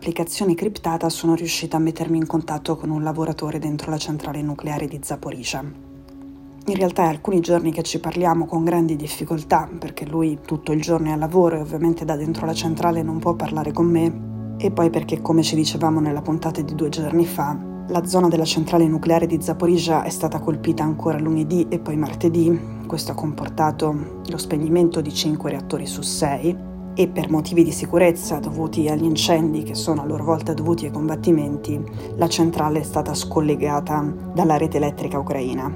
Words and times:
Un'applicazione 0.00 0.54
criptata 0.54 1.10
sono 1.10 1.34
riuscita 1.34 1.76
a 1.76 1.80
mettermi 1.80 2.16
in 2.16 2.26
contatto 2.26 2.74
con 2.74 2.88
un 2.88 3.02
lavoratore 3.02 3.58
dentro 3.58 3.90
la 3.90 3.98
centrale 3.98 4.40
nucleare 4.40 4.86
di 4.86 4.98
Zaporizhia. 5.02 5.62
In 5.62 6.74
realtà 6.74 7.02
è 7.02 7.08
alcuni 7.08 7.40
giorni 7.40 7.70
che 7.70 7.82
ci 7.82 8.00
parliamo 8.00 8.46
con 8.46 8.64
grandi 8.64 8.96
difficoltà, 8.96 9.68
perché 9.78 10.06
lui 10.06 10.38
tutto 10.42 10.72
il 10.72 10.80
giorno 10.80 11.08
è 11.08 11.12
a 11.12 11.16
lavoro 11.16 11.56
e 11.56 11.60
ovviamente 11.60 12.06
da 12.06 12.16
dentro 12.16 12.46
la 12.46 12.54
centrale 12.54 13.02
non 13.02 13.18
può 13.18 13.34
parlare 13.34 13.72
con 13.72 13.88
me, 13.88 14.56
e 14.56 14.70
poi 14.70 14.88
perché, 14.88 15.20
come 15.20 15.42
ci 15.42 15.54
dicevamo 15.54 16.00
nella 16.00 16.22
puntata 16.22 16.62
di 16.62 16.74
due 16.74 16.88
giorni 16.88 17.26
fa, 17.26 17.58
la 17.88 18.06
zona 18.06 18.28
della 18.28 18.46
centrale 18.46 18.88
nucleare 18.88 19.26
di 19.26 19.42
Zaporizhia 19.42 20.02
è 20.04 20.10
stata 20.10 20.38
colpita 20.40 20.82
ancora 20.82 21.18
lunedì 21.18 21.66
e 21.68 21.78
poi 21.78 21.98
martedì. 21.98 22.58
Questo 22.86 23.12
ha 23.12 23.14
comportato 23.14 24.22
lo 24.26 24.38
spegnimento 24.38 25.02
di 25.02 25.12
5 25.12 25.50
reattori 25.50 25.84
su 25.84 26.00
6 26.00 26.68
e 27.00 27.08
per 27.08 27.30
motivi 27.30 27.64
di 27.64 27.72
sicurezza 27.72 28.40
dovuti 28.40 28.86
agli 28.90 29.04
incendi 29.04 29.62
che 29.62 29.74
sono 29.74 30.02
a 30.02 30.04
loro 30.04 30.22
volta 30.22 30.52
dovuti 30.52 30.84
ai 30.84 30.92
combattimenti, 30.92 31.82
la 32.16 32.28
centrale 32.28 32.80
è 32.80 32.82
stata 32.82 33.14
scollegata 33.14 34.04
dalla 34.34 34.58
rete 34.58 34.76
elettrica 34.76 35.18
ucraina. 35.18 35.72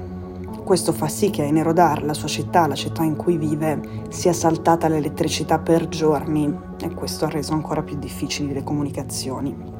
Questo 0.63 0.93
fa 0.93 1.07
sì 1.07 1.31
che 1.31 1.41
a 1.41 1.45
Enerodar, 1.45 2.03
la 2.03 2.13
sua 2.13 2.27
città, 2.27 2.67
la 2.67 2.75
città 2.75 3.01
in 3.01 3.15
cui 3.15 3.37
vive, 3.37 4.03
sia 4.09 4.33
saltata 4.33 4.87
l'elettricità 4.87 5.57
per 5.57 5.87
giorni 5.87 6.55
e 6.79 6.93
questo 6.93 7.25
ha 7.25 7.29
reso 7.29 7.53
ancora 7.53 7.81
più 7.81 7.97
difficili 7.97 8.53
le 8.53 8.63
comunicazioni. 8.63 9.74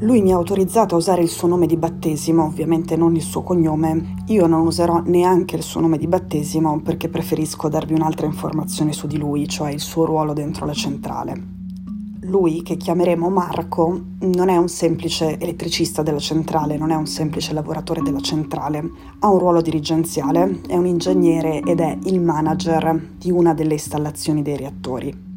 Lui 0.00 0.22
mi 0.22 0.32
ha 0.32 0.36
autorizzato 0.36 0.96
a 0.96 0.98
usare 0.98 1.22
il 1.22 1.28
suo 1.28 1.46
nome 1.46 1.66
di 1.66 1.76
battesimo, 1.76 2.44
ovviamente 2.44 2.96
non 2.96 3.14
il 3.14 3.22
suo 3.22 3.42
cognome. 3.42 4.16
Io 4.26 4.46
non 4.46 4.66
userò 4.66 5.00
neanche 5.04 5.56
il 5.56 5.62
suo 5.62 5.80
nome 5.80 5.98
di 5.98 6.08
battesimo 6.08 6.80
perché 6.80 7.08
preferisco 7.08 7.68
darvi 7.68 7.94
un'altra 7.94 8.26
informazione 8.26 8.92
su 8.92 9.06
di 9.06 9.16
lui, 9.16 9.48
cioè 9.48 9.70
il 9.70 9.80
suo 9.80 10.04
ruolo 10.04 10.32
dentro 10.32 10.66
la 10.66 10.74
centrale. 10.74 11.52
Lui, 12.22 12.62
che 12.62 12.76
chiameremo 12.76 13.30
Marco, 13.30 14.00
non 14.20 14.48
è 14.48 14.56
un 14.56 14.68
semplice 14.68 15.38
elettricista 15.38 16.02
della 16.02 16.18
centrale, 16.18 16.76
non 16.76 16.90
è 16.90 16.96
un 16.96 17.06
semplice 17.06 17.52
lavoratore 17.52 18.02
della 18.02 18.20
centrale, 18.20 18.82
ha 19.20 19.30
un 19.30 19.38
ruolo 19.38 19.60
dirigenziale, 19.60 20.60
è 20.66 20.76
un 20.76 20.86
ingegnere 20.86 21.60
ed 21.60 21.80
è 21.80 21.96
il 22.04 22.20
manager 22.20 23.10
di 23.16 23.30
una 23.30 23.54
delle 23.54 23.74
installazioni 23.74 24.42
dei 24.42 24.56
reattori. 24.56 25.33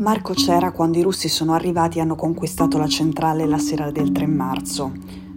Marco 0.00 0.32
c'era 0.32 0.70
quando 0.70 0.96
i 0.98 1.02
russi 1.02 1.28
sono 1.28 1.54
arrivati 1.54 1.98
e 1.98 2.02
hanno 2.02 2.14
conquistato 2.14 2.78
la 2.78 2.86
centrale 2.86 3.46
la 3.46 3.58
sera 3.58 3.90
del 3.90 4.12
3 4.12 4.28
marzo. 4.28 4.92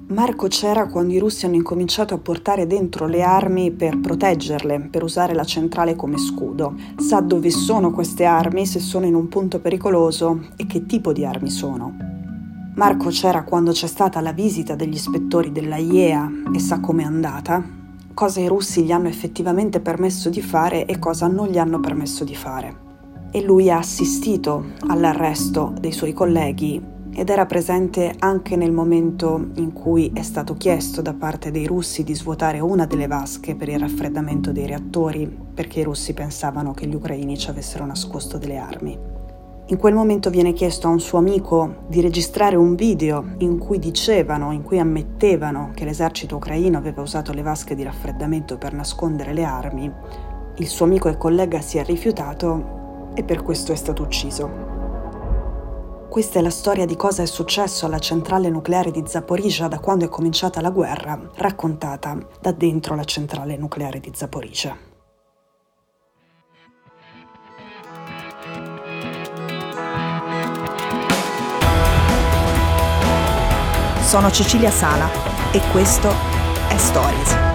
Marco 0.10 0.46
c'era 0.50 0.86
quando 0.86 1.14
i 1.14 1.18
russi 1.18 1.48
hanno 1.48 1.56
incominciato 1.56 2.14
a 2.14 2.20
portare 2.20 2.68
dentro 2.68 3.08
le 3.08 3.24
armi 3.24 3.72
per 3.72 4.00
proteggerle, 4.00 4.82
per 4.82 5.02
usare 5.02 5.34
la 5.34 5.46
centrale 5.46 5.96
come 5.96 6.20
scudo. 6.20 6.76
Sa 6.98 7.22
dove 7.22 7.50
sono 7.50 7.90
queste 7.90 8.24
armi, 8.24 8.68
se 8.68 8.80
sono 8.80 9.08
in 9.08 9.16
un 9.16 9.30
punto 9.30 9.60
pericoloso 9.60 10.50
e 10.56 10.68
che 10.68 10.86
tipo 10.86 11.12
di 11.12 11.26
armi 11.26 11.50
sono. 11.50 11.96
Marco 12.76 13.10
c'era 13.10 13.44
quando 13.44 13.72
c'è 13.72 13.88
stata 13.88 14.22
la 14.22 14.32
visita 14.32 14.76
degli 14.76 14.94
ispettori 14.94 15.52
della 15.52 15.78
IEA 15.78 16.32
e 16.54 16.60
sa 16.60 16.80
com'è 16.80 17.04
andata, 17.04 17.64
cosa 18.14 18.40
i 18.40 18.48
russi 18.48 18.84
gli 18.84 18.92
hanno 18.92 19.08
effettivamente 19.08 19.80
permesso 19.80 20.30
di 20.30 20.44
fare 20.44 20.86
e 20.86 21.00
cosa 21.00 21.26
non 21.26 21.48
gli 21.48 21.58
hanno 21.58 21.80
permesso 21.80 22.24
di 22.24 22.36
fare 22.36 22.90
e 23.32 23.42
lui 23.42 23.72
ha 23.72 23.78
assistito 23.78 24.66
all'arresto 24.88 25.74
dei 25.80 25.92
suoi 25.92 26.14
colleghi 26.14 27.00
ed 27.14 27.30
era 27.30 27.46
presente 27.46 28.14
anche 28.20 28.56
nel 28.56 28.72
momento 28.72 29.50
in 29.56 29.74
cui 29.74 30.12
è 30.14 30.22
stato 30.22 30.54
chiesto 30.54 31.02
da 31.02 31.14
parte 31.14 31.52
dei 31.52 31.66
russi 31.66 32.04
di 32.04 32.16
svuotare 32.16 32.60
una 32.60 32.86
delle 32.86 33.08
vasche 33.08 33.56
per 33.56 33.70
il 33.70 33.80
raffreddamento 33.80 34.52
dei 34.52 34.66
reattori 34.66 35.30
perché 35.54 35.82
i 35.82 35.84
russi 35.84 36.14
pensavano 36.14 36.74
che 36.74 36.88
gli 36.88 36.96
ucraini 36.96 37.38
ci 37.38 37.50
avessero 37.50 37.86
nascosto 37.86 38.38
delle 38.38 38.58
armi. 38.58 38.98
In 39.68 39.78
quel 39.78 39.94
momento 39.94 40.30
viene 40.30 40.52
chiesto 40.52 40.88
a 40.88 40.92
un 40.92 41.00
suo 41.00 41.18
amico 41.18 41.86
di 41.88 42.02
registrare 42.02 42.58
un 42.58 42.76
video 42.76 43.36
in 43.38 43.58
cui 43.58 43.80
dicevano, 43.80 44.52
in 44.52 44.64
cui 44.64 44.80
ammettevano 44.80 45.72
che 45.74 45.86
l'esercito 45.86 46.38
ucraino 46.38 46.78
aveva 46.78 47.02
usato 47.02 47.32
le 47.32 47.42
vasche 47.42 47.76
di 47.76 47.84
raffreddamento 47.84 48.58
per 48.58 48.74
nascondere 48.74 49.34
le 49.34 49.44
armi. 49.44 49.90
Il 50.58 50.68
suo 50.68 50.86
amico 50.86 51.08
e 51.08 51.16
collega 51.16 51.62
si 51.62 51.78
è 51.78 51.86
rifiutato 51.86 52.80
e 53.14 53.24
per 53.24 53.44
questo 53.44 53.72
è 53.72 53.76
stato 53.76 54.04
ucciso. 54.04 54.70
Questa 56.10 56.40
è 56.40 56.42
la 56.42 56.50
storia 56.50 56.86
di 56.86 56.98
cosa 56.98 57.24
è 57.24 57.26
successo 57.26 57.86
alla 57.86 58.00
centrale 58.00 58.50
nucleare 58.50 58.92
di 58.92 59.04
Zaporizhia 59.06 59.70
da 59.70 59.80
quando 59.80 60.04
è 60.04 60.10
cominciata 60.10 60.60
la 60.60 60.70
guerra, 60.70 61.18
raccontata 61.36 62.18
da 62.42 62.52
dentro 62.52 62.96
la 62.96 63.06
centrale 63.06 63.56
nucleare 63.56 64.02
di 64.02 64.12
Zaporizhia. 64.14 64.78
Sono 74.04 74.30
Cecilia 74.30 74.70
Sala 74.70 75.08
e 75.54 75.62
questo 75.72 76.10
è 76.68 76.76
Stories. 76.76 77.51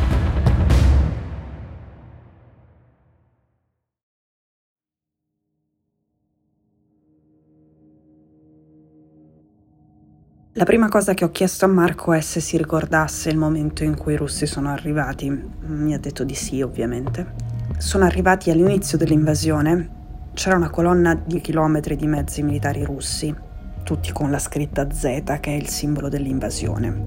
La 10.59 10.65
prima 10.65 10.89
cosa 10.89 11.13
che 11.13 11.27
ho 11.27 11.31
chiesto 11.31 11.67
a 11.67 11.69
Marco 11.69 12.15
è 12.15 12.21
se 12.23 12.41
si 12.41 12.57
ricordasse 12.57 13.29
il 13.29 13.37
momento 13.37 13.85
in 13.85 13.95
cui 13.95 14.15
i 14.15 14.17
russi 14.17 14.47
sono 14.47 14.71
arrivati. 14.71 15.29
Mi 15.67 15.93
ha 15.93 15.99
detto 15.99 16.25
di 16.25 16.35
sì, 16.35 16.63
ovviamente. 16.63 17.35
Sono 17.77 18.07
arrivati 18.07 18.51
all'inizio 18.51 18.97
dell'invasione. 18.97 19.91
C'era 20.33 20.57
una 20.57 20.71
colonna 20.71 21.13
di 21.13 21.43
chilometri 21.43 21.95
di 21.95 22.07
mezzi 22.07 22.43
militari 22.43 22.85
russi, 22.85 23.35
tutti 23.83 24.11
con 24.13 24.31
la 24.31 24.39
scritta 24.39 24.91
Z, 24.91 25.03
che 25.41 25.51
è 25.51 25.57
il 25.57 25.69
simbolo 25.69 26.09
dell'invasione. 26.09 27.05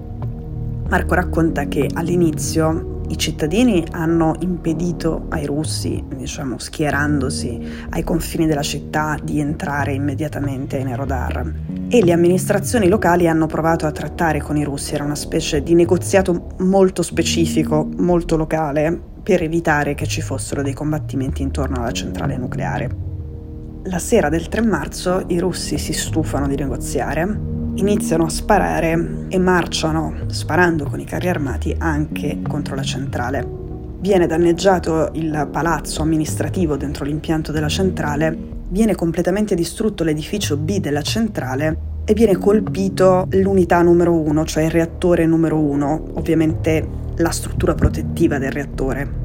Marco 0.88 1.14
racconta 1.14 1.64
che 1.64 1.88
all'inizio 1.92 2.99
i 3.10 3.18
cittadini 3.18 3.84
hanno 3.90 4.34
impedito 4.38 5.26
ai 5.30 5.44
russi, 5.44 6.02
diciamo 6.14 6.58
schierandosi 6.58 7.60
ai 7.90 8.04
confini 8.04 8.46
della 8.46 8.62
città, 8.62 9.18
di 9.20 9.40
entrare 9.40 9.92
immediatamente 9.92 10.76
in 10.78 10.86
Erodar 10.86 11.52
e 11.88 12.04
le 12.04 12.12
amministrazioni 12.12 12.88
locali 12.88 13.26
hanno 13.26 13.46
provato 13.46 13.86
a 13.86 13.90
trattare 13.90 14.40
con 14.40 14.56
i 14.56 14.62
russi, 14.62 14.94
era 14.94 15.02
una 15.02 15.16
specie 15.16 15.60
di 15.60 15.74
negoziato 15.74 16.54
molto 16.58 17.02
specifico, 17.02 17.88
molto 17.96 18.36
locale, 18.36 19.08
per 19.22 19.42
evitare 19.42 19.94
che 19.94 20.06
ci 20.06 20.20
fossero 20.20 20.62
dei 20.62 20.72
combattimenti 20.72 21.42
intorno 21.42 21.78
alla 21.78 21.92
centrale 21.92 22.36
nucleare. 22.36 23.08
La 23.84 23.98
sera 23.98 24.28
del 24.28 24.48
3 24.48 24.62
marzo 24.62 25.24
i 25.26 25.40
russi 25.40 25.78
si 25.78 25.92
stufano 25.92 26.46
di 26.46 26.54
negoziare 26.54 27.49
iniziano 27.74 28.24
a 28.24 28.28
sparare 28.28 29.26
e 29.28 29.38
marciano, 29.38 30.24
sparando 30.26 30.84
con 30.84 31.00
i 31.00 31.04
carri 31.04 31.28
armati, 31.28 31.74
anche 31.78 32.40
contro 32.46 32.74
la 32.74 32.82
centrale. 32.82 33.46
Viene 34.00 34.26
danneggiato 34.26 35.10
il 35.12 35.48
palazzo 35.50 36.02
amministrativo 36.02 36.76
dentro 36.76 37.04
l'impianto 37.04 37.52
della 37.52 37.68
centrale, 37.68 38.36
viene 38.68 38.94
completamente 38.94 39.54
distrutto 39.54 40.04
l'edificio 40.04 40.56
B 40.56 40.78
della 40.78 41.02
centrale 41.02 41.88
e 42.04 42.14
viene 42.14 42.36
colpito 42.36 43.26
l'unità 43.30 43.82
numero 43.82 44.18
1, 44.18 44.44
cioè 44.44 44.64
il 44.64 44.70
reattore 44.70 45.26
numero 45.26 45.58
1, 45.58 46.04
ovviamente 46.14 46.86
la 47.16 47.30
struttura 47.30 47.74
protettiva 47.74 48.38
del 48.38 48.52
reattore. 48.52 49.19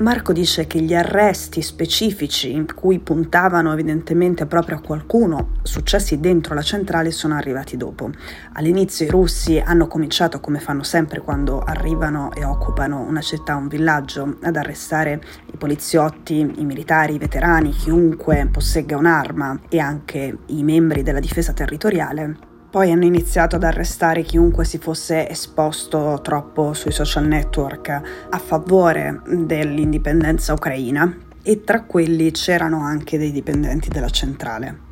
Marco 0.00 0.32
dice 0.32 0.68
che 0.68 0.80
gli 0.80 0.94
arresti 0.94 1.60
specifici 1.60 2.52
in 2.52 2.72
cui 2.72 3.00
puntavano 3.00 3.72
evidentemente 3.72 4.46
proprio 4.46 4.76
a 4.76 4.80
qualcuno 4.80 5.54
successi 5.62 6.20
dentro 6.20 6.54
la 6.54 6.62
centrale 6.62 7.10
sono 7.10 7.34
arrivati 7.34 7.76
dopo. 7.76 8.08
All'inizio 8.52 9.06
i 9.06 9.10
russi 9.10 9.58
hanno 9.58 9.88
cominciato, 9.88 10.38
come 10.38 10.60
fanno 10.60 10.84
sempre 10.84 11.20
quando 11.20 11.58
arrivano 11.58 12.30
e 12.32 12.44
occupano 12.44 13.00
una 13.00 13.20
città, 13.20 13.56
un 13.56 13.66
villaggio, 13.66 14.36
ad 14.40 14.54
arrestare 14.54 15.20
i 15.52 15.56
poliziotti, 15.56 16.48
i 16.58 16.64
militari, 16.64 17.14
i 17.14 17.18
veterani, 17.18 17.72
chiunque 17.72 18.48
possegga 18.52 18.96
un'arma 18.96 19.62
e 19.68 19.80
anche 19.80 20.38
i 20.46 20.62
membri 20.62 21.02
della 21.02 21.18
difesa 21.18 21.52
territoriale 21.52 22.47
poi 22.70 22.90
hanno 22.92 23.04
iniziato 23.04 23.56
ad 23.56 23.64
arrestare 23.64 24.22
chiunque 24.22 24.64
si 24.64 24.78
fosse 24.78 25.28
esposto 25.28 26.20
troppo 26.22 26.74
sui 26.74 26.92
social 26.92 27.26
network 27.26 27.88
a 27.88 28.38
favore 28.38 29.22
dell'indipendenza 29.26 30.52
ucraina 30.52 31.16
e 31.42 31.64
tra 31.64 31.82
quelli 31.84 32.30
c'erano 32.30 32.82
anche 32.82 33.16
dei 33.16 33.32
dipendenti 33.32 33.88
della 33.88 34.10
centrale. 34.10 34.86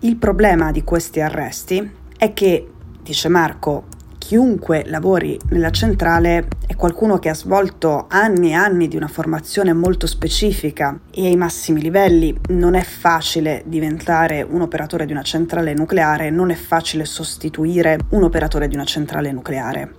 Il 0.00 0.16
problema 0.16 0.72
di 0.72 0.82
questi 0.82 1.20
arresti 1.20 1.88
è 2.16 2.32
che, 2.32 2.70
dice 3.00 3.28
Marco, 3.28 3.84
chiunque 4.26 4.84
lavori 4.86 5.38
nella 5.50 5.68
centrale 5.68 6.48
è 6.66 6.74
qualcuno 6.76 7.18
che 7.18 7.28
ha 7.28 7.34
svolto 7.34 8.06
anni 8.08 8.52
e 8.52 8.54
anni 8.54 8.88
di 8.88 8.96
una 8.96 9.06
formazione 9.06 9.74
molto 9.74 10.06
specifica 10.06 10.98
e 11.10 11.26
ai 11.26 11.36
massimi 11.36 11.82
livelli. 11.82 12.34
Non 12.48 12.72
è 12.72 12.82
facile 12.82 13.62
diventare 13.66 14.40
un 14.40 14.62
operatore 14.62 15.04
di 15.04 15.12
una 15.12 15.20
centrale 15.20 15.74
nucleare, 15.74 16.30
non 16.30 16.50
è 16.50 16.54
facile 16.54 17.04
sostituire 17.04 17.98
un 18.10 18.22
operatore 18.22 18.66
di 18.66 18.74
una 18.74 18.86
centrale 18.86 19.30
nucleare. 19.30 19.94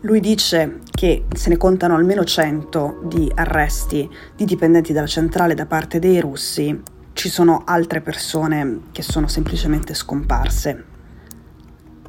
Lui 0.00 0.20
dice 0.20 0.80
che 0.90 1.24
se 1.34 1.48
ne 1.48 1.56
contano 1.56 1.96
almeno 1.96 2.24
100 2.24 3.00
di 3.04 3.32
arresti 3.34 4.06
di 4.36 4.44
dipendenti 4.44 4.92
della 4.92 5.06
centrale 5.06 5.54
da 5.54 5.64
parte 5.64 5.98
dei 5.98 6.20
russi 6.20 6.82
ci 7.14 7.30
sono 7.30 7.62
altre 7.64 8.02
persone 8.02 8.80
che 8.92 9.00
sono 9.00 9.26
semplicemente 9.26 9.94
scomparse. 9.94 10.87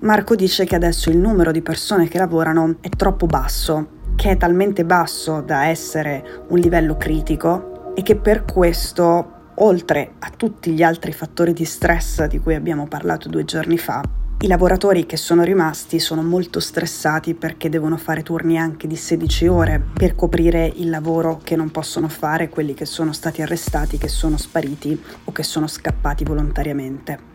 Marco 0.02 0.34
dice 0.36 0.64
che 0.64 0.76
adesso 0.76 1.10
il 1.10 1.18
numero 1.18 1.52
di 1.52 1.62
persone 1.62 2.08
che 2.08 2.18
lavorano 2.18 2.78
è 2.80 2.88
troppo 2.88 3.26
basso, 3.26 3.98
che 4.16 4.30
è 4.30 4.38
talmente 4.38 4.86
basso 4.86 5.42
da 5.42 5.66
essere 5.66 6.46
un 6.48 6.58
livello 6.58 6.96
critico 6.96 7.94
e 7.96 8.02
che 8.02 8.16
per 8.16 8.46
questo, 8.46 9.52
oltre 9.56 10.14
a 10.20 10.30
tutti 10.30 10.72
gli 10.72 10.84
altri 10.84 11.12
fattori 11.12 11.52
di 11.52 11.66
stress 11.66 12.26
di 12.28 12.40
cui 12.40 12.56
abbiamo 12.56 12.88
parlato 12.88 13.28
due 13.28 13.44
giorni 13.44 13.78
fa, 13.78 14.02
i 14.42 14.48
lavoratori 14.48 15.06
che 15.06 15.18
sono 15.18 15.44
rimasti 15.44 16.00
sono 16.00 16.24
molto 16.24 16.62
stressati 16.62 17.34
perché 17.34 17.68
devono 17.68 17.98
fare 17.98 18.24
turni 18.24 18.58
anche 18.58 18.88
di 18.88 18.96
16 18.96 19.48
ore 19.48 19.84
per 19.94 20.16
coprire 20.16 20.72
il 20.78 20.90
lavoro 20.90 21.42
che 21.44 21.58
non 21.58 21.72
possono 21.72 22.08
fare 22.08 22.48
quelli 22.48 22.74
che 22.74 22.86
sono 22.86 23.12
stati 23.12 23.42
arrestati, 23.42 23.98
che 23.98 24.08
sono 24.08 24.38
spariti 24.38 24.98
o 25.26 25.34
che 25.34 25.44
sono 25.44 25.68
scappati 25.68 26.24
volontariamente. 26.24 27.29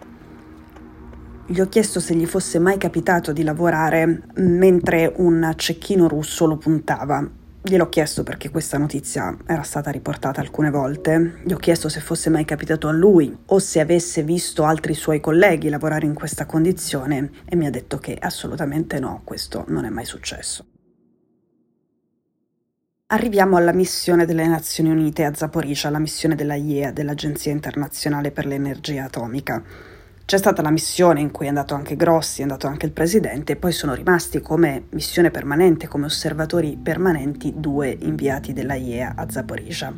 Gli 1.46 1.60
ho 1.60 1.68
chiesto 1.68 2.00
se 2.00 2.14
gli 2.14 2.26
fosse 2.26 2.58
mai 2.58 2.78
capitato 2.78 3.32
di 3.32 3.42
lavorare 3.42 4.22
mentre 4.36 5.12
un 5.16 5.52
cecchino 5.56 6.08
russo 6.08 6.46
lo 6.46 6.56
puntava 6.56 7.42
Gliel'ho 7.66 7.88
chiesto 7.88 8.24
perché 8.24 8.50
questa 8.50 8.76
notizia 8.76 9.34
era 9.46 9.62
stata 9.62 9.90
riportata 9.90 10.38
alcune 10.42 10.68
volte, 10.68 11.40
gli 11.44 11.52
ho 11.54 11.56
chiesto 11.56 11.88
se 11.88 12.00
fosse 12.00 12.28
mai 12.28 12.44
capitato 12.44 12.88
a 12.88 12.92
lui 12.92 13.34
o 13.46 13.58
se 13.58 13.80
avesse 13.80 14.22
visto 14.22 14.64
altri 14.64 14.92
suoi 14.92 15.18
colleghi 15.18 15.70
lavorare 15.70 16.04
in 16.04 16.12
questa 16.12 16.44
condizione 16.44 17.30
e 17.46 17.56
mi 17.56 17.64
ha 17.64 17.70
detto 17.70 17.96
che 17.96 18.18
assolutamente 18.20 19.00
no, 19.00 19.22
questo 19.24 19.64
non 19.68 19.86
è 19.86 19.88
mai 19.88 20.04
successo. 20.04 20.66
Arriviamo 23.06 23.56
alla 23.56 23.72
missione 23.72 24.26
delle 24.26 24.46
Nazioni 24.46 24.90
Unite 24.90 25.24
a 25.24 25.32
Zaporizhia, 25.32 25.88
la 25.88 25.98
missione 25.98 26.34
della 26.34 26.56
IEA, 26.56 26.92
dell'Agenzia 26.92 27.52
internazionale 27.52 28.30
per 28.30 28.44
l'energia 28.44 29.04
atomica. 29.04 29.62
C'è 30.26 30.38
stata 30.38 30.62
la 30.62 30.70
missione 30.70 31.20
in 31.20 31.30
cui 31.30 31.44
è 31.44 31.48
andato 31.48 31.74
anche 31.74 31.96
Grossi, 31.96 32.40
è 32.40 32.44
andato 32.44 32.66
anche 32.66 32.86
il 32.86 32.92
presidente 32.92 33.52
e 33.52 33.56
poi 33.56 33.72
sono 33.72 33.92
rimasti 33.92 34.40
come 34.40 34.84
missione 34.92 35.30
permanente, 35.30 35.86
come 35.86 36.06
osservatori 36.06 36.78
permanenti, 36.82 37.52
due 37.54 37.94
inviati 38.00 38.54
della 38.54 38.74
IEA 38.74 39.12
a 39.16 39.26
Zaporizhia. 39.28 39.92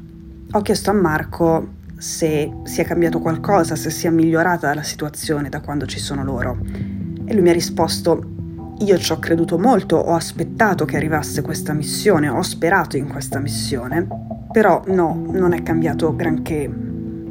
Ho 0.51 0.63
chiesto 0.63 0.91
a 0.91 0.95
Marco 0.95 1.75
se 1.97 2.53
sia 2.65 2.83
cambiato 2.83 3.21
qualcosa, 3.21 3.77
se 3.77 3.91
sia 3.91 4.11
migliorata 4.11 4.75
la 4.75 4.83
situazione 4.83 5.49
da 5.49 5.61
quando 5.61 5.87
ci 5.87 6.01
sono 6.01 6.25
loro. 6.25 6.59
E 7.25 7.33
lui 7.33 7.43
mi 7.43 7.51
ha 7.51 7.53
risposto 7.53 8.35
io 8.79 8.99
ci 8.99 9.13
ho 9.13 9.19
creduto 9.21 9.59
molto, 9.59 9.97
ho 9.97 10.15
aspettato 10.15 10.85
che 10.85 10.97
arrivasse 10.97 11.41
questa 11.41 11.73
missione, 11.73 12.29
ho 12.29 12.43
sperato 12.43 12.97
in 12.97 13.09
questa 13.09 13.39
missione, 13.39 14.07
però 14.51 14.83
no, 14.89 15.25
non 15.31 15.53
è 15.53 15.63
cambiato 15.63 16.17
granché. 16.17 16.86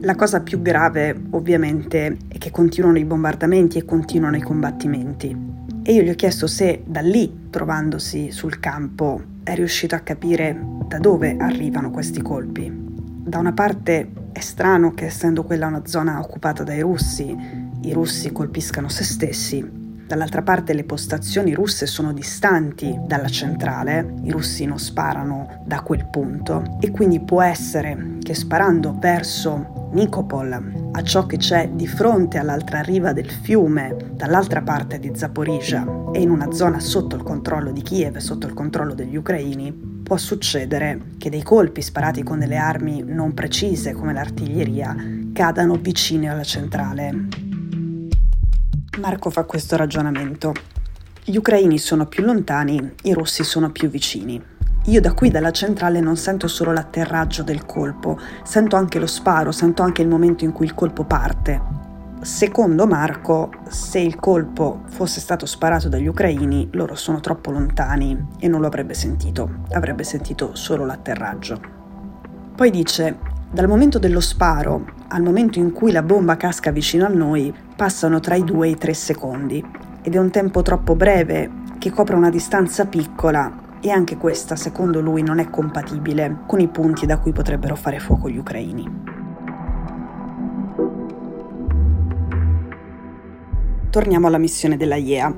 La 0.05 0.13
cosa 0.13 0.41
più 0.41 0.61
grave, 0.61 1.19
ovviamente, 1.31 2.17
è 2.27 2.37
che 2.37 2.51
continuano 2.51 2.99
i 2.99 3.05
bombardamenti 3.05 3.79
e 3.79 3.85
continuano 3.85 4.37
i 4.37 4.41
combattimenti. 4.41 5.35
E 5.81 5.93
io 5.93 6.03
gli 6.03 6.09
ho 6.09 6.13
chiesto 6.13 6.45
se 6.45 6.83
da 6.85 6.99
lì, 6.99 7.47
trovandosi 7.49 8.29
sul 8.29 8.59
campo, 8.59 9.19
è 9.41 9.55
riuscito 9.55 9.95
a 9.95 10.01
capire 10.01 10.63
da 10.87 10.99
dove 10.99 11.35
arrivano 11.39 11.89
questi 11.89 12.21
colpi. 12.21 12.71
Da 12.71 13.39
una 13.39 13.53
parte 13.53 14.11
è 14.31 14.41
strano 14.41 14.93
che 14.93 15.05
essendo 15.05 15.43
quella 15.43 15.65
una 15.65 15.87
zona 15.87 16.19
occupata 16.19 16.61
dai 16.61 16.81
russi, 16.81 17.35
i 17.81 17.91
russi 17.91 18.31
colpiscano 18.31 18.89
se 18.89 19.03
stessi, 19.03 19.67
Dall'altra 20.07 20.43
parte 20.43 20.73
le 20.73 20.83
postazioni 20.83 21.55
russe 21.55 21.87
sono 21.87 22.13
distanti 22.13 22.95
dalla 23.07 23.27
centrale, 23.27 24.13
i 24.21 24.29
russi 24.29 24.65
non 24.65 24.77
sparano 24.77 25.63
da 25.65 25.81
quel 25.81 26.05
punto 26.11 26.77
e 26.79 26.91
quindi 26.91 27.19
può 27.19 27.41
essere 27.41 28.17
che 28.21 28.35
sparando 28.35 28.95
verso 28.99 29.89
Nikopol, 29.93 30.91
a 30.91 31.03
ciò 31.03 31.25
che 31.25 31.37
c'è 31.37 31.69
di 31.69 31.87
fronte 31.87 32.37
all'altra 32.37 32.81
riva 32.81 33.13
del 33.13 33.31
fiume, 33.31 33.95
dall'altra 34.11 34.61
parte 34.61 34.99
di 34.99 35.11
Zaporizhia 35.15 35.85
e 36.13 36.21
in 36.21 36.29
una 36.29 36.51
zona 36.51 36.79
sotto 36.79 37.15
il 37.15 37.23
controllo 37.23 37.71
di 37.71 37.81
Kiev, 37.81 38.17
sotto 38.17 38.45
il 38.45 38.53
controllo 38.53 38.93
degli 38.93 39.15
ucraini, 39.15 39.71
può 40.03 40.17
succedere 40.17 41.13
che 41.17 41.31
dei 41.31 41.41
colpi 41.41 41.81
sparati 41.81 42.21
con 42.21 42.37
delle 42.37 42.57
armi 42.57 43.03
non 43.03 43.33
precise 43.33 43.93
come 43.93 44.13
l'artiglieria 44.13 44.95
cadano 45.33 45.75
vicini 45.75 46.29
alla 46.29 46.43
centrale 46.43 47.44
Marco 48.97 49.29
fa 49.29 49.43
questo 49.43 49.75
ragionamento. 49.75 50.53
Gli 51.23 51.35
ucraini 51.35 51.77
sono 51.77 52.05
più 52.05 52.23
lontani, 52.23 52.93
i 53.03 53.13
russi 53.13 53.43
sono 53.43 53.69
più 53.69 53.89
vicini. 53.89 54.41
Io 54.85 55.01
da 55.01 55.13
qui 55.13 55.29
dalla 55.29 55.51
centrale 55.51 55.99
non 55.99 56.15
sento 56.15 56.47
solo 56.47 56.71
l'atterraggio 56.71 57.43
del 57.43 57.65
colpo, 57.65 58.17
sento 58.43 58.77
anche 58.77 58.99
lo 58.99 59.07
sparo, 59.07 59.51
sento 59.51 59.81
anche 59.81 60.01
il 60.01 60.07
momento 60.07 60.45
in 60.45 60.53
cui 60.53 60.65
il 60.65 60.73
colpo 60.73 61.03
parte. 61.03 61.61
Secondo 62.21 62.87
Marco, 62.87 63.51
se 63.67 63.99
il 63.99 64.15
colpo 64.15 64.83
fosse 64.87 65.19
stato 65.19 65.45
sparato 65.45 65.89
dagli 65.89 66.07
ucraini, 66.07 66.69
loro 66.71 66.95
sono 66.95 67.19
troppo 67.19 67.51
lontani 67.51 68.27
e 68.39 68.47
non 68.47 68.61
lo 68.61 68.67
avrebbe 68.67 68.93
sentito, 68.93 69.63
avrebbe 69.71 70.05
sentito 70.05 70.55
solo 70.55 70.85
l'atterraggio. 70.85 71.59
Poi 72.55 72.71
dice, 72.71 73.17
dal 73.55 73.69
momento 73.69 73.99
dello 73.99 74.19
sparo 74.19 74.83
al 75.07 75.21
momento 75.21 75.59
in 75.59 75.71
cui 75.71 75.93
la 75.93 76.03
bomba 76.03 76.35
casca 76.35 76.71
vicino 76.71 77.05
a 77.05 77.07
noi 77.07 77.53
passano 77.73 78.19
tra 78.19 78.35
i 78.35 78.43
due 78.43 78.67
e 78.67 78.71
i 78.71 78.75
tre 78.75 78.93
secondi 78.93 79.65
ed 80.01 80.13
è 80.13 80.17
un 80.17 80.29
tempo 80.29 80.61
troppo 80.61 80.93
breve 80.93 81.49
che 81.79 81.89
copre 81.89 82.17
una 82.17 82.29
distanza 82.29 82.85
piccola 82.85 83.77
e 83.79 83.91
anche 83.91 84.17
questa, 84.17 84.57
secondo 84.57 84.99
lui, 84.99 85.21
non 85.21 85.39
è 85.39 85.49
compatibile 85.49 86.39
con 86.45 86.59
i 86.59 86.67
punti 86.67 87.05
da 87.05 87.17
cui 87.17 87.31
potrebbero 87.31 87.77
fare 87.77 87.99
fuoco 87.99 88.29
gli 88.29 88.37
ucraini. 88.37 89.03
Torniamo 93.89 94.27
alla 94.27 94.37
missione 94.37 94.75
della 94.75 94.95
IEA. 94.95 95.33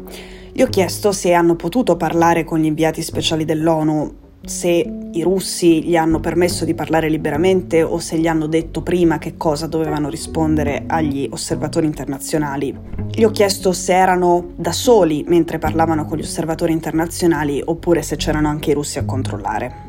Gli 0.54 0.64
ho 0.64 0.68
chiesto 0.68 1.12
se 1.12 1.34
hanno 1.34 1.56
potuto 1.56 1.98
parlare 1.98 2.44
con 2.44 2.58
gli 2.58 2.66
inviati 2.66 3.04
speciali 3.04 3.46
dell'ONU 3.46 4.26
se 4.46 5.10
i 5.12 5.22
russi 5.24 5.84
gli 5.84 5.96
hanno 5.96 6.20
permesso 6.20 6.64
di 6.64 6.74
parlare 6.74 7.10
liberamente 7.10 7.84
o 7.84 8.00
se 8.00 8.18
gli 8.18 8.28
hanno 8.28 8.48
detto 8.48 8.82
prima 8.82 9.18
che 9.18 9.36
cosa 9.36 9.68
dovevano 9.68 10.10
rispondere 10.10 10.84
agli 10.88 11.28
osservatori 11.32 11.86
internazionali. 11.86 12.76
Gli 13.12 13.24
ho 13.24 13.32
chiesto 13.32 13.74
se 13.74 13.94
erano 13.94 14.52
da 14.56 14.72
soli 14.72 15.24
mentre 15.28 15.60
parlavano 15.60 16.06
con 16.06 16.18
gli 16.18 16.22
osservatori 16.22 16.72
internazionali 16.72 17.62
oppure 17.64 18.02
se 18.02 18.16
c'erano 18.16 18.48
anche 18.48 18.72
i 18.72 18.74
russi 18.74 19.00
a 19.00 19.06
controllare. 19.06 19.86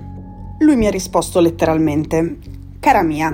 Lui 0.61 0.77
mi 0.77 0.87
ha 0.87 0.91
risposto 0.91 1.41
letteralmente, 1.41 2.39
cara 2.81 3.03
mia, 3.03 3.33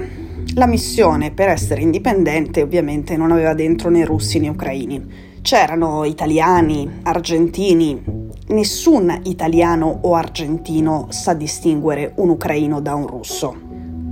la 0.55 0.67
missione 0.67 1.31
per 1.31 1.49
essere 1.49 1.81
indipendente 1.81 2.62
ovviamente 2.62 3.17
non 3.17 3.33
aveva 3.33 3.55
dentro 3.55 3.88
né 3.88 4.05
russi 4.05 4.38
né 4.38 4.49
ucraini. 4.49 5.33
C'erano 5.41 6.05
italiani, 6.05 7.00
argentini, 7.03 8.24
nessun 8.49 9.21
italiano 9.25 10.01
o 10.03 10.15
argentino 10.15 11.07
sa 11.11 11.33
distinguere 11.33 12.13
un 12.17 12.29
ucraino 12.31 12.81
da 12.81 12.95
un 12.95 13.07
russo. 13.07 13.57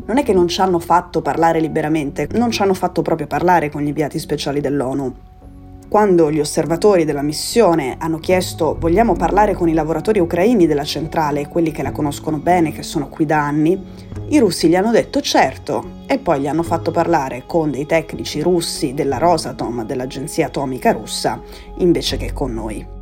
Non 0.05 0.19
è 0.19 0.23
che 0.23 0.33
non 0.33 0.49
ci 0.49 0.61
hanno 0.61 0.79
fatto 0.79 1.23
parlare 1.23 1.61
liberamente, 1.61 2.29
non 2.33 2.51
ci 2.51 2.62
hanno 2.62 2.75
fatto 2.75 3.03
proprio 3.03 3.27
parlare 3.27 3.71
con 3.71 3.83
gli 3.83 3.89
inviati 3.89 4.19
speciali 4.19 4.61
dell'ONU. 4.61 5.15
Quando 5.89 6.33
gli 6.33 6.41
osservatori 6.41 7.05
della 7.05 7.21
missione 7.21 7.97
hanno 7.99 8.19
chiesto 8.19 8.79
vogliamo 8.81 9.12
parlare 9.12 9.53
con 9.53 9.69
i 9.69 9.75
lavoratori 9.75 10.21
ucraini 10.21 10.67
della 10.67 10.85
centrale, 10.85 11.49
quelli 11.49 11.71
che 11.71 11.83
la 11.83 11.93
conoscono 11.93 12.39
bene, 12.39 12.73
che 12.73 12.83
sono 12.83 13.09
qui 13.09 13.27
da 13.27 13.45
anni, 13.45 13.79
i 14.29 14.39
russi 14.39 14.69
gli 14.69 14.75
hanno 14.75 14.91
detto 14.91 15.21
certo 15.21 16.01
e 16.07 16.19
poi 16.19 16.41
gli 16.41 16.47
hanno 16.47 16.62
fatto 16.62 16.91
parlare 16.91 17.45
con 17.47 17.71
dei 17.71 17.85
tecnici 17.85 18.41
russi 18.41 18.95
della 18.95 19.19
Rosatom, 19.19 19.85
dell'agenzia 19.85 20.47
atomica 20.47 20.93
russa, 20.93 21.39
invece 21.77 22.17
che 22.17 22.33
con 22.33 22.55
noi. 22.55 23.01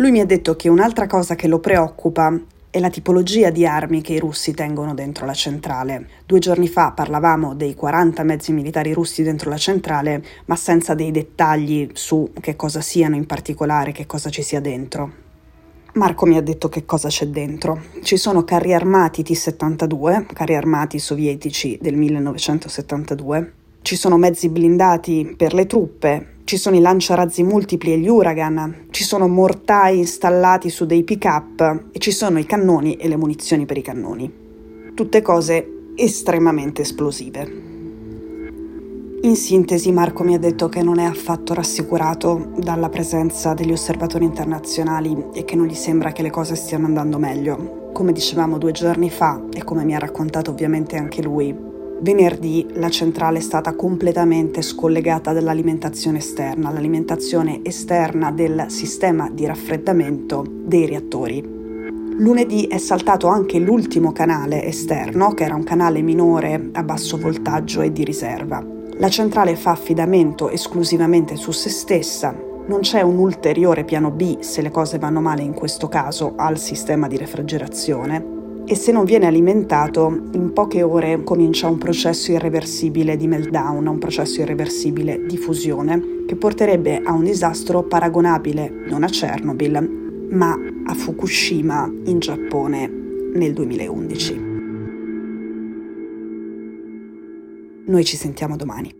Lui 0.00 0.12
mi 0.12 0.20
ha 0.20 0.24
detto 0.24 0.56
che 0.56 0.70
un'altra 0.70 1.06
cosa 1.06 1.34
che 1.34 1.46
lo 1.46 1.58
preoccupa 1.58 2.34
è 2.70 2.78
la 2.78 2.88
tipologia 2.88 3.50
di 3.50 3.66
armi 3.66 4.00
che 4.00 4.14
i 4.14 4.18
russi 4.18 4.54
tengono 4.54 4.94
dentro 4.94 5.26
la 5.26 5.34
centrale. 5.34 6.08
Due 6.24 6.38
giorni 6.38 6.68
fa 6.68 6.92
parlavamo 6.92 7.54
dei 7.54 7.74
40 7.74 8.22
mezzi 8.22 8.52
militari 8.52 8.94
russi 8.94 9.22
dentro 9.22 9.50
la 9.50 9.58
centrale, 9.58 10.24
ma 10.46 10.56
senza 10.56 10.94
dei 10.94 11.10
dettagli 11.10 11.90
su 11.92 12.32
che 12.40 12.56
cosa 12.56 12.80
siano 12.80 13.14
in 13.14 13.26
particolare, 13.26 13.92
che 13.92 14.06
cosa 14.06 14.30
ci 14.30 14.40
sia 14.40 14.60
dentro. 14.60 15.12
Marco 15.92 16.24
mi 16.24 16.38
ha 16.38 16.42
detto 16.42 16.70
che 16.70 16.86
cosa 16.86 17.08
c'è 17.08 17.26
dentro. 17.26 17.82
Ci 18.02 18.16
sono 18.16 18.42
carri 18.42 18.72
armati 18.72 19.22
T-72, 19.22 20.32
carri 20.32 20.56
armati 20.56 20.98
sovietici 20.98 21.78
del 21.78 21.96
1972, 21.96 23.52
ci 23.82 23.96
sono 23.96 24.16
mezzi 24.16 24.48
blindati 24.48 25.34
per 25.36 25.52
le 25.52 25.66
truppe, 25.66 26.26
ci 26.50 26.56
sono 26.56 26.74
i 26.74 26.80
lanciarazzi 26.80 27.44
multipli 27.44 27.92
e 27.92 27.98
gli 27.98 28.08
Uragan, 28.08 28.86
ci 28.90 29.04
sono 29.04 29.28
mortai 29.28 29.98
installati 29.98 30.68
su 30.68 30.84
dei 30.84 31.04
pick-up 31.04 31.84
e 31.92 31.98
ci 32.00 32.10
sono 32.10 32.40
i 32.40 32.44
cannoni 32.44 32.96
e 32.96 33.06
le 33.06 33.14
munizioni 33.16 33.66
per 33.66 33.78
i 33.78 33.82
cannoni. 33.82 34.28
Tutte 34.92 35.22
cose 35.22 35.92
estremamente 35.94 36.82
esplosive. 36.82 37.48
In 39.22 39.36
sintesi, 39.36 39.92
Marco 39.92 40.24
mi 40.24 40.34
ha 40.34 40.40
detto 40.40 40.68
che 40.68 40.82
non 40.82 40.98
è 40.98 41.04
affatto 41.04 41.54
rassicurato 41.54 42.50
dalla 42.56 42.88
presenza 42.88 43.54
degli 43.54 43.70
osservatori 43.70 44.24
internazionali 44.24 45.26
e 45.32 45.44
che 45.44 45.54
non 45.54 45.66
gli 45.66 45.74
sembra 45.74 46.10
che 46.10 46.22
le 46.22 46.30
cose 46.30 46.56
stiano 46.56 46.86
andando 46.86 47.20
meglio. 47.20 47.90
Come 47.92 48.10
dicevamo 48.10 48.58
due 48.58 48.72
giorni 48.72 49.08
fa, 49.08 49.40
e 49.52 49.62
come 49.62 49.84
mi 49.84 49.94
ha 49.94 50.00
raccontato 50.00 50.50
ovviamente 50.50 50.96
anche 50.96 51.22
lui, 51.22 51.69
Venerdì 52.02 52.66
la 52.76 52.88
centrale 52.88 53.38
è 53.38 53.42
stata 53.42 53.74
completamente 53.74 54.62
scollegata 54.62 55.34
dall'alimentazione 55.34 56.16
esterna, 56.16 56.72
l'alimentazione 56.72 57.60
esterna 57.62 58.30
del 58.30 58.64
sistema 58.68 59.28
di 59.30 59.44
raffreddamento 59.44 60.42
dei 60.48 60.86
reattori. 60.86 61.42
Lunedì 62.16 62.66
è 62.68 62.78
saltato 62.78 63.26
anche 63.26 63.58
l'ultimo 63.58 64.12
canale 64.12 64.64
esterno, 64.64 65.34
che 65.34 65.44
era 65.44 65.54
un 65.54 65.62
canale 65.62 66.00
minore 66.00 66.70
a 66.72 66.82
basso 66.82 67.18
voltaggio 67.18 67.82
e 67.82 67.92
di 67.92 68.02
riserva. 68.02 68.64
La 68.96 69.08
centrale 69.10 69.54
fa 69.54 69.72
affidamento 69.72 70.48
esclusivamente 70.48 71.36
su 71.36 71.50
se 71.50 71.68
stessa, 71.68 72.34
non 72.66 72.80
c'è 72.80 73.02
un 73.02 73.18
ulteriore 73.18 73.84
piano 73.84 74.10
B 74.10 74.38
se 74.40 74.62
le 74.62 74.70
cose 74.70 74.98
vanno 74.98 75.20
male 75.20 75.42
in 75.42 75.52
questo 75.52 75.88
caso 75.88 76.32
al 76.36 76.58
sistema 76.58 77.08
di 77.08 77.18
refrigerazione 77.18 78.38
e 78.70 78.76
se 78.76 78.92
non 78.92 79.04
viene 79.04 79.26
alimentato 79.26 80.28
in 80.30 80.52
poche 80.52 80.84
ore 80.84 81.24
comincia 81.24 81.66
un 81.66 81.76
processo 81.76 82.30
irreversibile 82.30 83.16
di 83.16 83.26
meltdown, 83.26 83.84
un 83.84 83.98
processo 83.98 84.42
irreversibile 84.42 85.26
di 85.26 85.36
fusione 85.36 86.22
che 86.24 86.36
porterebbe 86.36 87.02
a 87.02 87.10
un 87.12 87.24
disastro 87.24 87.82
paragonabile 87.82 88.70
non 88.86 89.02
a 89.02 89.08
Chernobyl 89.08 90.28
ma 90.30 90.56
a 90.84 90.94
Fukushima 90.94 91.92
in 92.04 92.20
Giappone 92.20 92.88
nel 93.34 93.52
2011. 93.54 94.40
Noi 97.86 98.04
ci 98.04 98.16
sentiamo 98.16 98.54
domani. 98.54 98.99